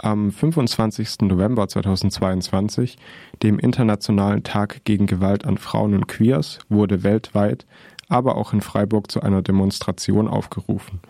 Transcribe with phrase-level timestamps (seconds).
[0.00, 1.22] Am 25.
[1.22, 2.98] November 2022,
[3.42, 7.66] dem Internationalen Tag gegen Gewalt an Frauen und Queers, wurde weltweit,
[8.08, 11.00] aber auch in Freiburg zu einer Demonstration aufgerufen.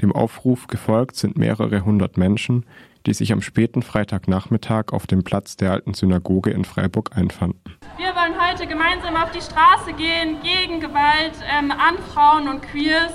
[0.00, 2.66] Dem Aufruf gefolgt sind mehrere hundert Menschen,
[3.06, 7.60] die sich am späten Freitagnachmittag auf dem Platz der alten Synagoge in Freiburg einfanden.
[7.96, 13.12] Wir wollen heute gemeinsam auf die Straße gehen gegen Gewalt ähm, an Frauen und Queers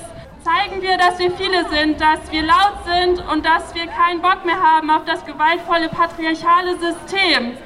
[0.47, 4.45] zeigen wir, dass wir viele sind, dass wir laut sind und dass wir keinen Bock
[4.45, 7.57] mehr haben auf das gewaltvolle patriarchale System.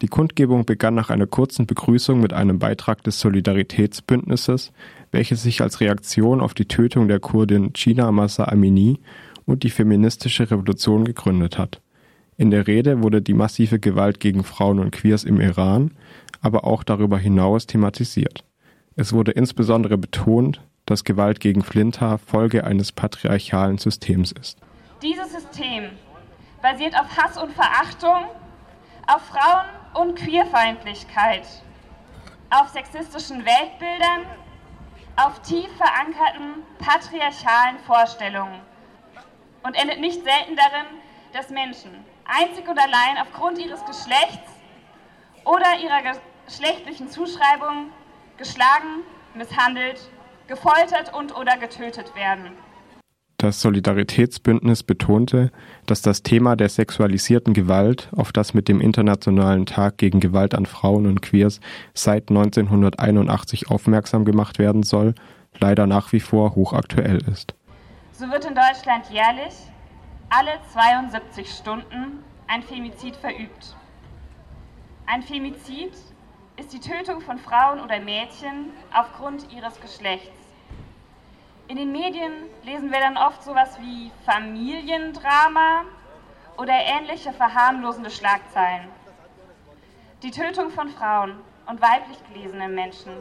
[0.00, 4.72] Die Kundgebung begann nach einer kurzen Begrüßung mit einem Beitrag des Solidaritätsbündnisses,
[5.12, 9.00] welches sich als Reaktion auf die Tötung der Kurdin China Massa Amini
[9.44, 11.82] und die feministische Revolution gegründet hat.
[12.38, 15.90] In der Rede wurde die massive Gewalt gegen Frauen und Queers im Iran,
[16.40, 18.44] aber auch darüber hinaus thematisiert.
[18.96, 24.58] Es wurde insbesondere betont, dass Gewalt gegen Flinter Folge eines patriarchalen Systems ist.
[25.02, 25.90] Dieses System
[26.60, 28.24] basiert auf Hass und Verachtung,
[29.06, 31.46] auf Frauen- und Queerfeindlichkeit,
[32.50, 34.26] auf sexistischen Weltbildern,
[35.14, 38.60] auf tief verankerten patriarchalen Vorstellungen
[39.62, 40.86] und endet nicht selten darin,
[41.32, 41.92] dass Menschen
[42.24, 44.50] einzig und allein aufgrund ihres Geschlechts
[45.44, 47.92] oder ihrer geschlechtlichen Zuschreibung
[48.36, 50.10] geschlagen, misshandelt
[50.50, 52.52] gefoltert und oder getötet werden.
[53.38, 55.50] Das Solidaritätsbündnis betonte,
[55.86, 60.66] dass das Thema der sexualisierten Gewalt, auf das mit dem Internationalen Tag gegen Gewalt an
[60.66, 61.60] Frauen und Queers
[61.94, 65.14] seit 1981 aufmerksam gemacht werden soll,
[65.58, 67.54] leider nach wie vor hochaktuell ist.
[68.12, 69.54] So wird in Deutschland jährlich
[70.28, 73.74] alle 72 Stunden ein Femizid verübt.
[75.06, 75.92] Ein Femizid
[76.58, 80.39] ist die Tötung von Frauen oder Mädchen aufgrund ihres Geschlechts.
[81.70, 82.32] In den Medien
[82.64, 85.84] lesen wir dann oft sowas wie Familiendrama
[86.56, 88.88] oder ähnliche verharmlosende Schlagzeilen.
[90.20, 93.12] Die Tötung von Frauen und weiblich gelesenen Menschen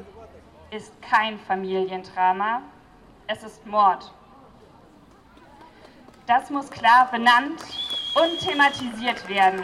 [0.72, 2.64] ist kein Familiendrama,
[3.28, 4.12] es ist Mord.
[6.26, 7.62] Das muss klar benannt
[8.16, 9.64] und thematisiert werden.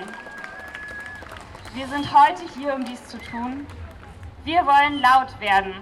[1.73, 3.65] Wir sind heute hier, um dies zu tun.
[4.43, 5.73] Wir wollen laut werden.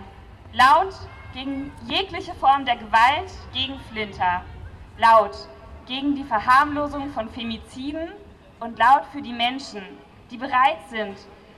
[0.54, 0.94] Laut
[1.34, 4.44] gegen jegliche Form der Gewalt gegen Flinter,
[4.98, 5.36] laut
[5.86, 8.10] gegen die Verharmlosung von Femiziden
[8.60, 9.82] und laut für die Menschen,
[10.32, 11.18] die bereit sind,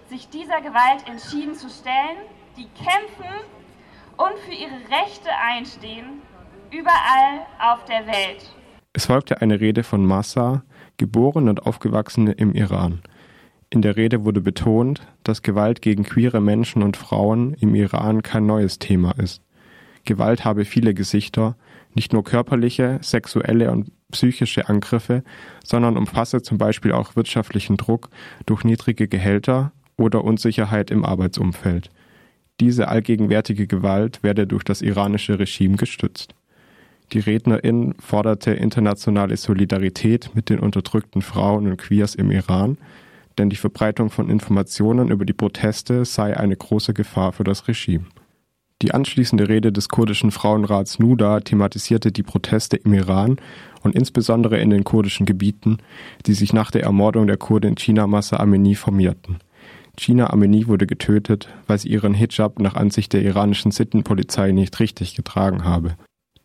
[0.10, 2.18] sich dieser Gewalt entschieden zu stellen,
[2.58, 3.34] die kämpfen
[4.18, 6.22] und für ihre Rechte einstehen,
[6.72, 8.52] überall auf der Welt.
[8.94, 10.64] Es folgte eine Rede von Massa,
[10.98, 13.02] geboren und aufgewachsen im Iran.
[13.70, 18.46] In der Rede wurde betont, dass Gewalt gegen queere Menschen und Frauen im Iran kein
[18.46, 19.45] neues Thema ist.
[20.06, 21.56] Gewalt habe viele Gesichter,
[21.94, 25.24] nicht nur körperliche, sexuelle und psychische Angriffe,
[25.64, 28.10] sondern umfasse zum Beispiel auch wirtschaftlichen Druck
[28.46, 31.90] durch niedrige Gehälter oder Unsicherheit im Arbeitsumfeld.
[32.60, 36.36] Diese allgegenwärtige Gewalt werde durch das iranische Regime gestützt.
[37.12, 42.78] Die Rednerin forderte internationale Solidarität mit den unterdrückten Frauen und Queers im Iran,
[43.38, 48.06] denn die Verbreitung von Informationen über die Proteste sei eine große Gefahr für das Regime.
[48.82, 53.38] Die anschließende Rede des kurdischen Frauenrats Nuda thematisierte die Proteste im Iran
[53.82, 55.78] und insbesondere in den kurdischen Gebieten,
[56.26, 59.38] die sich nach der Ermordung der Kurdin China Massa Amini formierten.
[59.98, 65.16] China Amini wurde getötet, weil sie ihren Hijab nach Ansicht der iranischen Sittenpolizei nicht richtig
[65.16, 65.96] getragen habe.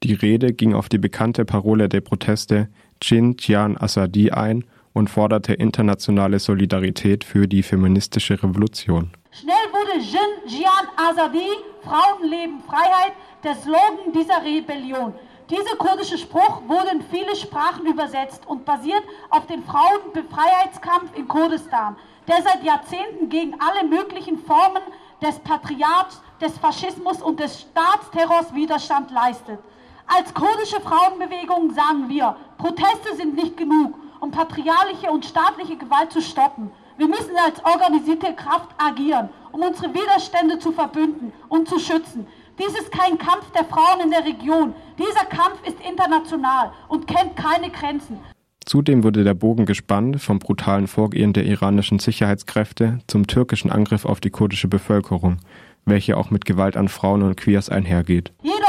[0.04, 2.68] Die Rede ging auf die bekannte Parole der Proteste
[3.00, 9.10] Chin Jian Asadi ein und forderte internationale Solidarität für die feministische Revolution.
[9.32, 11.50] Schnell wurde Jin Jian Azadi,
[11.82, 13.12] Frauenleben, Freiheit,
[13.44, 15.14] der Slogan dieser Rebellion.
[15.48, 21.96] Dieser kurdische Spruch wurde in viele Sprachen übersetzt und basiert auf dem Frauenbefreiheitskampf in Kurdistan,
[22.26, 24.82] der seit Jahrzehnten gegen alle möglichen Formen
[25.22, 29.60] des Patriarchs, des Faschismus und des Staatsterrors Widerstand leistet.
[30.08, 36.20] Als kurdische Frauenbewegung sagen wir, Proteste sind nicht genug, um patriarchalische und staatliche Gewalt zu
[36.20, 36.72] stoppen.
[37.00, 42.26] Wir müssen als organisierte Kraft agieren, um unsere Widerstände zu verbünden und zu schützen.
[42.58, 44.74] Dies ist kein Kampf der Frauen in der Region.
[44.98, 48.18] Dieser Kampf ist international und kennt keine Grenzen.
[48.66, 54.20] Zudem wurde der Bogen gespannt vom brutalen Vorgehen der iranischen Sicherheitskräfte zum türkischen Angriff auf
[54.20, 55.38] die kurdische Bevölkerung,
[55.86, 58.30] welche auch mit Gewalt an Frauen und Queers einhergeht.
[58.42, 58.59] Wir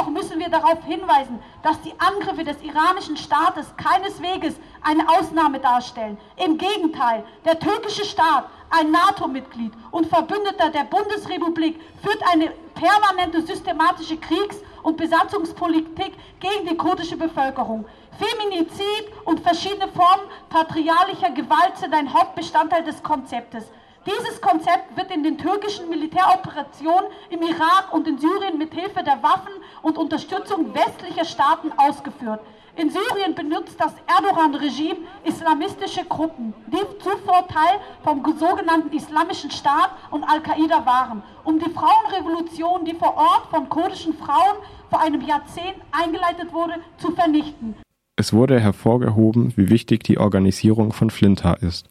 [0.52, 6.18] darauf hinweisen, dass die Angriffe des iranischen Staates keineswegs eine Ausnahme darstellen.
[6.44, 14.18] Im Gegenteil, der türkische Staat, ein NATO-Mitglied und Verbündeter der Bundesrepublik, führt eine permanente systematische
[14.18, 17.86] Kriegs- und Besatzungspolitik gegen die kurdische Bevölkerung.
[18.18, 23.66] Feminizid und verschiedene Formen patriarchalischer Gewalt sind ein Hauptbestandteil des Konzeptes.
[24.04, 29.22] Dieses Konzept wird in den türkischen Militäroperationen im Irak und in Syrien mit Hilfe der
[29.22, 29.54] Waffen
[29.84, 32.40] und Unterstützung westlicher Staaten ausgeführt.
[32.78, 40.24] In Syrien benutzt das Erdogan-Regime islamistische Gruppen, die zuvor Teil vom sogenannten Islamischen Staat und
[40.24, 44.58] Al-Qaida waren, um die Frauenrevolution, die vor Ort von kurdischen Frauen
[44.90, 47.76] vor einem Jahrzehnt eingeleitet wurde, zu vernichten.
[48.16, 51.91] Es wurde hervorgehoben, wie wichtig die Organisierung von Flinta ist.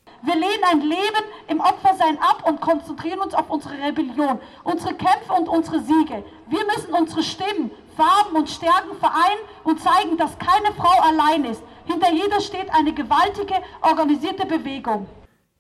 [0.61, 5.49] Lehnen ein Leben im Opfersein ab und konzentrieren uns auf unsere Rebellion, unsere Kämpfe und
[5.49, 6.25] unsere Siege.
[6.49, 11.63] Wir müssen unsere Stimmen, Farben und Stärken vereinen und zeigen, dass keine Frau allein ist.
[11.87, 15.07] Hinter jeder steht eine gewaltige, organisierte Bewegung.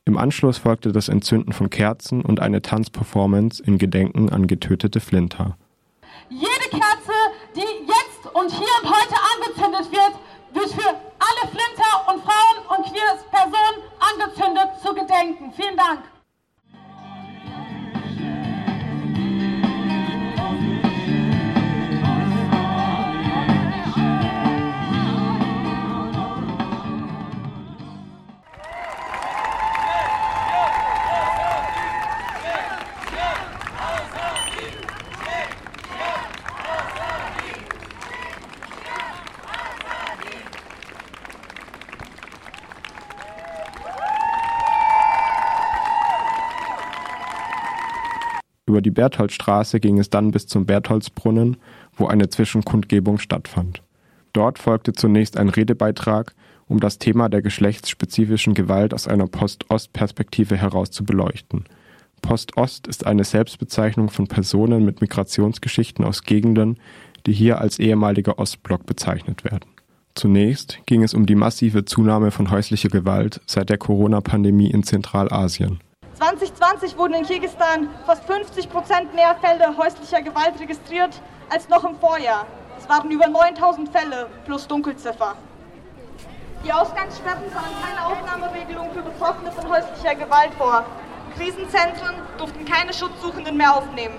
[0.04, 5.56] Im Anschluss folgte das Entzünden von Kerzen und eine Tanzperformance in Gedenken an getötete Flinter.
[6.28, 7.12] Jede Kerze,
[7.54, 10.14] die jetzt und hier und heute angezündet wird,
[10.52, 13.59] wird für alle Flinter und Frauen und queer Personen
[15.10, 15.52] gedenken.
[15.52, 16.19] Vielen Dank.
[48.70, 51.56] Über die Bertholdstraße ging es dann bis zum Bertholdsbrunnen,
[51.96, 53.82] wo eine Zwischenkundgebung stattfand.
[54.32, 56.36] Dort folgte zunächst ein Redebeitrag,
[56.68, 61.64] um das Thema der geschlechtsspezifischen Gewalt aus einer Post-Ost-Perspektive heraus zu beleuchten.
[62.22, 66.78] Post-Ost ist eine Selbstbezeichnung von Personen mit Migrationsgeschichten aus Gegenden,
[67.26, 69.68] die hier als ehemaliger Ostblock bezeichnet werden.
[70.14, 75.80] Zunächst ging es um die massive Zunahme von häuslicher Gewalt seit der Corona-Pandemie in Zentralasien.
[76.20, 81.18] 2020 wurden in Kirgisistan fast 50 Prozent mehr Fälle häuslicher Gewalt registriert
[81.48, 82.44] als noch im Vorjahr.
[82.78, 85.34] Es waren über 9000 Fälle plus Dunkelziffer.
[86.62, 90.84] Die Ausgangssperren sahen keine Aufnahmeregelung für Betroffene von häuslicher Gewalt vor.
[91.38, 94.16] Krisenzentren durften keine Schutzsuchenden mehr aufnehmen.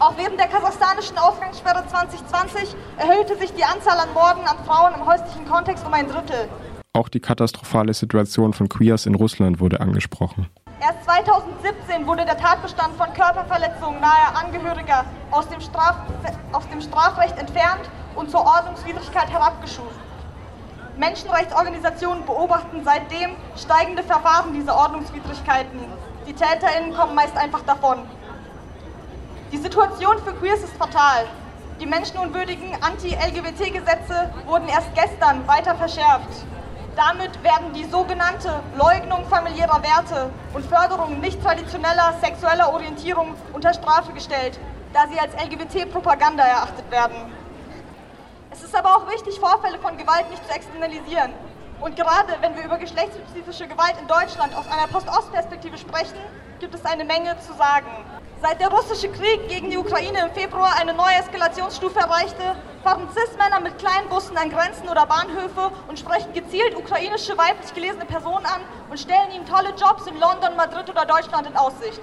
[0.00, 5.06] Auch während der kasachstanischen Ausgangssperre 2020 erhöhte sich die Anzahl an Morden an Frauen im
[5.06, 6.48] häuslichen Kontext um ein Drittel.
[6.96, 10.48] Auch die katastrophale Situation von Queers in Russland wurde angesprochen.
[10.80, 15.96] Erst 2017 wurde der Tatbestand von Körperverletzungen nahe Angehöriger aus dem, Straf
[16.52, 17.82] aus dem Strafrecht entfernt
[18.14, 20.00] und zur Ordnungswidrigkeit herabgeschuft.
[20.96, 25.80] Menschenrechtsorganisationen beobachten seitdem steigende Verfahren dieser Ordnungswidrigkeiten.
[26.26, 27.98] Die TäterInnen kommen meist einfach davon.
[29.52, 31.26] Die Situation für Queers ist fatal.
[31.78, 36.46] Die menschenunwürdigen Anti-LGBT-Gesetze wurden erst gestern weiter verschärft.
[36.96, 44.14] Damit werden die sogenannte Leugnung familiärer Werte und Förderung nicht traditioneller sexueller Orientierung unter Strafe
[44.14, 44.58] gestellt,
[44.94, 47.16] da sie als LGBT-Propaganda erachtet werden.
[48.50, 51.32] Es ist aber auch wichtig, Vorfälle von Gewalt nicht zu externalisieren.
[51.82, 56.16] Und gerade wenn wir über geschlechtsspezifische Gewalt in Deutschland aus einer Post-Ost-Perspektive sprechen,
[56.60, 57.86] gibt es eine Menge zu sagen.
[58.40, 63.60] Seit der russische Krieg gegen die Ukraine im Februar eine neue Eskalationsstufe erreichte, fahren CIS-Männer
[63.60, 68.60] mit kleinen Bussen an Grenzen oder Bahnhöfe und sprechen gezielt ukrainische weiblich gelesene Personen an
[68.90, 72.02] und stellen ihnen tolle Jobs in London, Madrid oder Deutschland in Aussicht.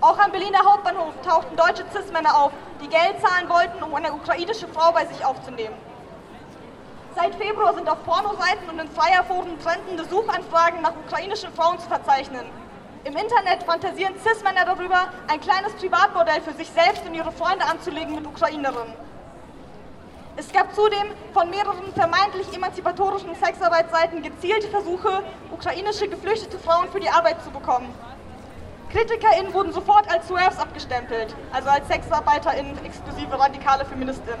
[0.00, 4.68] Auch am Berliner Hauptbahnhof tauchten deutsche CIS-Männer auf, die Geld zahlen wollten, um eine ukrainische
[4.68, 5.76] Frau bei sich aufzunehmen.
[7.16, 12.44] Seit Februar sind auf Pornoseiten und in Freierforen trendende Suchanfragen nach ukrainischen Frauen zu verzeichnen.
[13.04, 18.14] Im Internet fantasieren Cis-Männer darüber, ein kleines Privatmodell für sich selbst und ihre Freunde anzulegen
[18.14, 18.94] mit Ukrainerinnen.
[20.36, 27.10] Es gab zudem von mehreren vermeintlich emanzipatorischen Sexarbeitsseiten gezielte Versuche, ukrainische geflüchtete Frauen für die
[27.10, 27.94] Arbeit zu bekommen.
[28.90, 34.40] KritikerInnen wurden sofort als Swerves abgestempelt, also als SexarbeiterInnen exklusive radikale FeministInnen.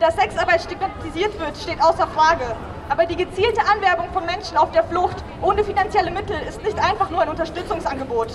[0.00, 2.54] Dass Sexarbeit stigmatisiert wird, steht außer Frage.
[2.88, 7.10] Aber die gezielte Anwerbung von Menschen auf der Flucht ohne finanzielle Mittel ist nicht einfach
[7.10, 8.28] nur ein Unterstützungsangebot.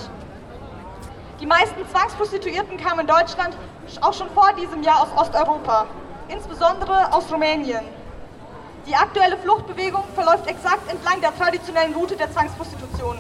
[1.40, 3.58] Die meisten Zwangsprostituierten kamen in Deutschland
[4.02, 5.88] auch schon vor diesem Jahr aus Osteuropa,
[6.30, 7.84] insbesondere aus Rumänien.
[8.88, 13.18] Die aktuelle Fluchtbewegung verläuft exakt entlang der traditionellen Route der Zwangsprostitution.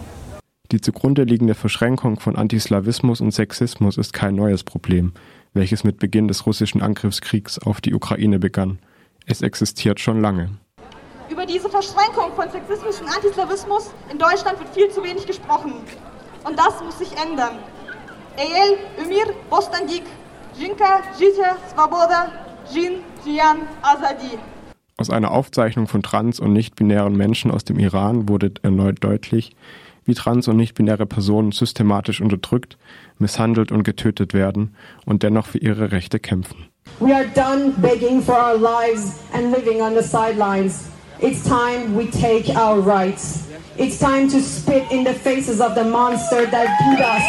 [0.71, 5.13] Die zugrunde liegende Verschränkung von Antislawismus und Sexismus ist kein neues Problem.
[5.53, 8.79] welches mit Beginn des russischen Angriffskriegs auf die Ukraine begann.
[9.25, 10.49] Es existiert schon lange.
[11.33, 15.73] Über diese Verschränkung von Sexismus und Antislawismus in Deutschland wird viel zu wenig gesprochen.
[16.43, 17.57] Und das muss sich ändern.
[18.37, 20.03] Eyel, Umir, Bostandik,
[20.55, 22.31] Jinka, Jite, Svoboda,
[22.71, 24.37] Jin, Jian, Azadi.
[24.97, 29.55] Aus einer Aufzeichnung von trans- und nicht-binären Menschen aus dem Iran wurde erneut deutlich,
[30.05, 32.77] wie trans- und nicht-binäre Personen systematisch unterdrückt,
[33.17, 34.75] misshandelt und getötet werden
[35.07, 36.67] und dennoch für ihre Rechte kämpfen.
[36.99, 40.92] We are done begging for our lives and living on the sidelines.
[41.23, 43.47] It's time we take our rights.
[43.77, 47.23] It's time to spit in the faces of the monster that beat us.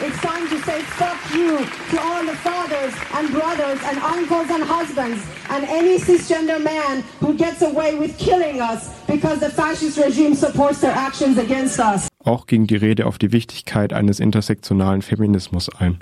[0.00, 1.58] It's time to say fuck you
[1.90, 7.34] to all the fathers and brothers and uncles and husbands and any cisgender man who
[7.34, 12.08] gets away with killing us because the fascist regime supports their actions against us.
[12.24, 15.98] Auch ging die Rede auf die Wichtigkeit eines intersektionalen Feminismus ein.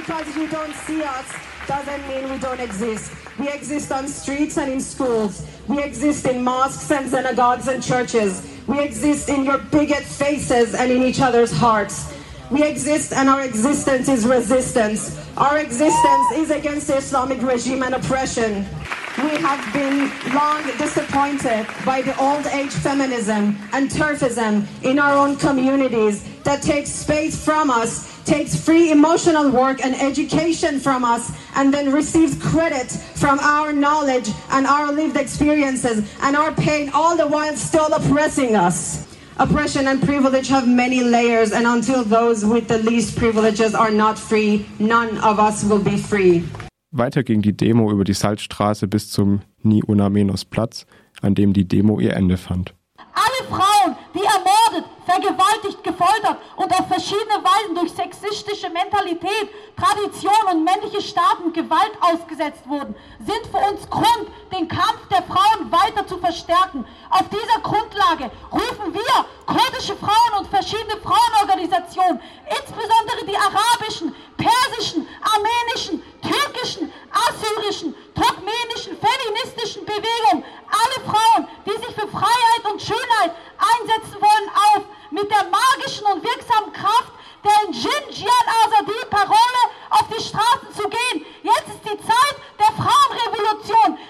[0.00, 1.26] Because you don't see us
[1.66, 3.12] doesn't mean we don't exist.
[3.38, 5.46] We exist on streets and in schools.
[5.68, 8.42] We exist in mosques and synagogues and churches.
[8.66, 12.14] We exist in your bigot faces and in each other's hearts.
[12.50, 15.20] We exist and our existence is resistance.
[15.36, 18.66] Our existence is against the Islamic regime and oppression.
[19.18, 25.36] We have been long disappointed by the old age feminism and turfism in our own
[25.36, 31.72] communities that takes space from us, takes free emotional work and education from us, and
[31.72, 37.26] then receives credit from our knowledge and our lived experiences and our pain, all the
[37.26, 39.06] while still oppressing us.
[39.38, 44.18] Oppression and privilege have many layers, and until those with the least privileges are not
[44.18, 46.42] free, none of us will be free.
[46.92, 50.86] Weiter ging die Demo über die Salzstraße bis zum Ni Una Menos Platz,
[51.22, 52.74] an dem die Demo ihr Ende fand.
[55.10, 62.68] Vergewaltigt, gefoltert und auf verschiedene Weisen durch sexistische Mentalität, Tradition und männliche Staaten Gewalt ausgesetzt
[62.68, 66.84] wurden, sind für uns Grund, den Kampf der Frauen weiter zu verstärken.
[67.10, 72.20] Auf dieser Grundlage rufen wir kurdische Frauen und verschiedene Frauenorganisationen,